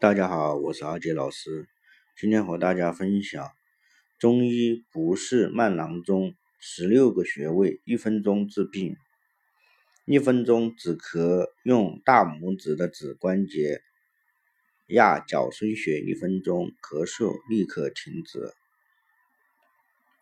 [0.00, 1.66] 大家好，我是阿杰老师，
[2.16, 3.50] 今天和大家分享
[4.20, 8.96] 中医不是慢郎中十六个穴位，一分钟治病。
[10.04, 13.80] 一分钟止咳，用大拇指的指关节
[14.86, 18.52] 压角孙穴，一分钟咳嗽立刻停止。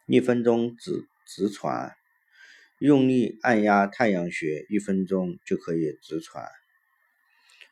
[0.07, 1.95] 一分钟止止喘，
[2.79, 6.49] 用力按压太阳穴，一分钟就可以止喘。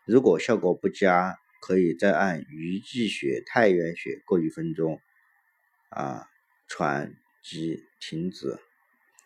[0.04, 5.00] 如果效果不佳，可以再按鱼际穴、太阳穴各一分钟，
[5.88, 6.28] 啊，
[6.68, 8.58] 喘即停止。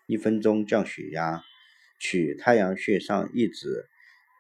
[0.07, 1.43] 一分钟降血压，
[1.99, 3.89] 取太阳穴上一指，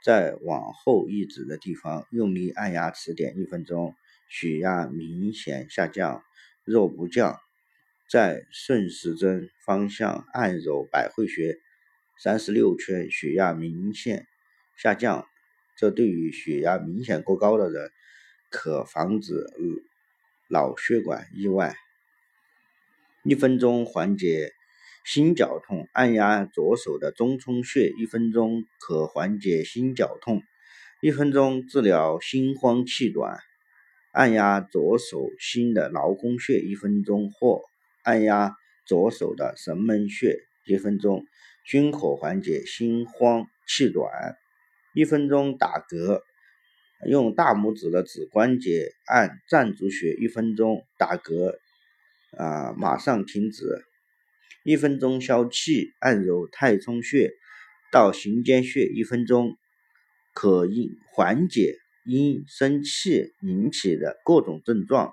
[0.04, 3.96] 再往后一指的地方用力按压此点一分钟，
[4.28, 6.22] 血压明显下降。
[6.62, 7.40] 若不降，
[8.08, 11.58] 再顺时针方向按揉百会穴
[12.16, 14.28] 三十六圈，血压明显
[14.76, 15.26] 下降。
[15.78, 17.92] 这对于血压明显过高的人，
[18.50, 19.46] 可防止
[20.50, 21.76] 脑血管意外。
[23.22, 24.50] 一分钟缓解
[25.04, 30.42] 心绞痛，按压左手的中冲穴，一分钟可缓解心绞痛。
[31.00, 33.38] 一分钟治疗心慌气短，
[34.10, 37.62] 按压左手心的劳宫穴，一分钟或
[38.02, 41.24] 按压左手的神门穴，一分钟
[41.64, 44.10] 均可缓解心慌气短。
[44.94, 46.22] 一分钟打嗝，
[47.06, 51.58] 用大拇指的指关节按暂足穴，一分钟打嗝，
[52.36, 53.84] 啊，马上停止。
[54.64, 57.32] 一分钟消气，按揉太冲穴
[57.92, 59.56] 到行间穴，一分钟
[60.34, 65.12] 可因缓解因生气引起的各种症状。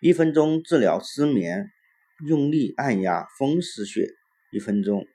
[0.00, 1.70] 一分钟治疗失眠，
[2.26, 4.10] 用力按压风湿穴，
[4.50, 5.06] 一分钟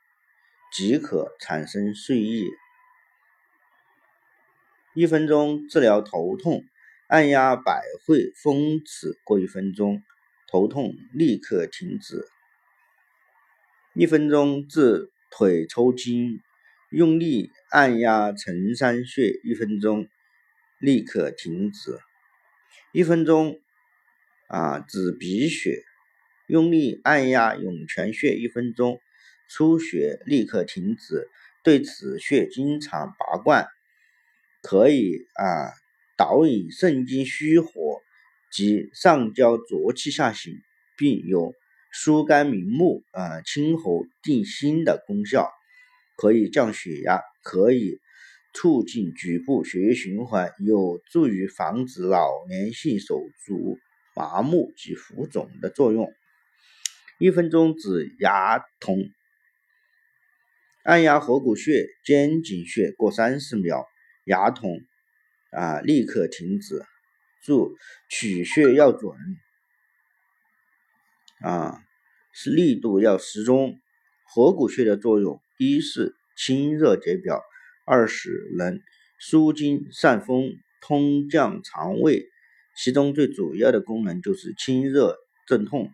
[0.71, 2.47] 即可产生睡意。
[4.95, 6.63] 一分钟治疗头痛，
[7.07, 10.03] 按压百会、风池过一分钟，
[10.47, 12.27] 头痛立刻停止。
[13.95, 16.41] 一分钟治腿抽筋，
[16.91, 20.07] 用力按压承山穴，一分钟
[20.77, 21.97] 立刻停止。
[22.91, 23.59] 一分钟
[24.47, 25.83] 啊止鼻血，
[26.45, 28.99] 用力按压涌泉穴，一分钟
[29.47, 31.29] 出血立刻停止。
[31.63, 33.67] 对此穴经常拔罐。
[34.63, 35.73] 可以啊，
[36.17, 37.99] 导引肾经虚火
[38.49, 40.53] 及上焦浊气下行，
[40.97, 41.53] 并有
[41.91, 45.51] 疏肝明目、啊清喉定心的功效。
[46.15, 47.99] 可以降血压，可以
[48.53, 53.77] 促进局部血液循环，有助于防止老年性手足
[54.15, 56.13] 麻木及浮肿的作用。
[57.19, 59.09] 一分钟止牙痛，
[60.83, 63.85] 按压合谷穴、肩颈穴各三十秒。
[64.25, 64.81] 牙痛
[65.51, 66.83] 啊，立刻停止。
[67.41, 67.75] 注：
[68.09, 69.13] 取穴要准
[71.41, 71.83] 啊，
[72.31, 73.79] 是力度要适中。
[74.25, 77.41] 合谷穴的作用，一是清热解表，
[77.85, 78.79] 二是能
[79.19, 82.29] 舒筋散风、通降肠胃。
[82.77, 85.91] 其中最主要的功能就是清热镇痛。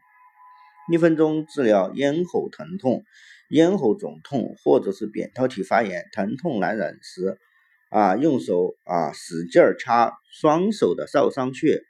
[0.91, 3.03] 一分钟治疗咽喉疼痛、
[3.49, 7.39] 咽喉肿痛或者是扁桃体发炎，疼痛难忍时。
[7.89, 11.81] 啊，用手啊，使劲儿掐双手的少商穴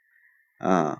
[0.58, 0.98] 啊，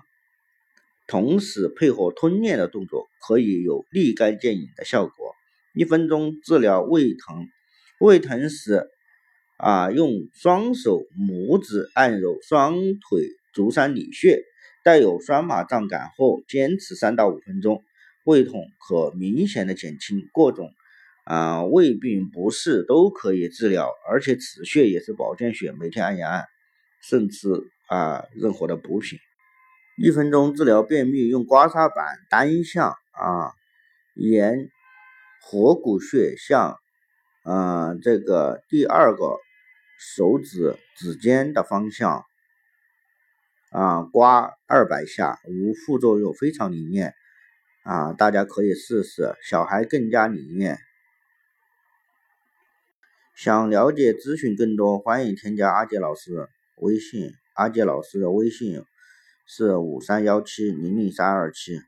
[1.07, 5.33] 同时配合吞咽的动作，可以有立竿见影的效果。
[5.73, 7.47] 一分钟治疗胃疼，
[7.99, 8.87] 胃疼时
[9.57, 14.43] 啊，用双手拇指按揉双腿足三里穴，
[14.83, 17.83] 带有酸麻胀感后，坚持三到五分钟，
[18.23, 20.27] 胃痛可明显的减轻。
[20.31, 20.69] 各种。
[21.23, 26.45] 啊，胃病不适都可以治疗，而且此穴也是保健穴，每天按一按，
[27.03, 27.47] 甚至
[27.87, 29.19] 啊任何的补品。
[29.97, 33.53] 一分钟治疗便秘，用刮痧板单向啊，
[34.15, 34.69] 沿
[35.43, 36.77] 合谷穴向
[37.43, 39.23] 啊这个第二个
[39.99, 42.23] 手指指尖的方向
[43.69, 47.13] 啊刮二百下，无副作用，非常灵验
[47.83, 50.79] 啊，大家可以试试，小孩更加灵验。
[53.35, 56.47] 想了解咨询更多，欢迎添加阿杰老师
[56.77, 57.31] 微信。
[57.53, 58.81] 阿杰老师的微信
[59.47, 61.79] 是五三幺七零零三二七。